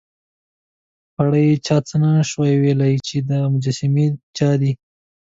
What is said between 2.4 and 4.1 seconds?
ویلای، چې دا مجسمې